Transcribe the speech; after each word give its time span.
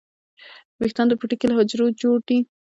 ویښتان 0.79 1.05
د 1.09 1.13
پوټکي 1.19 1.45
له 1.47 1.55
حجرو 1.59 1.85
جوړ 2.01 2.17
دي 2.27 2.37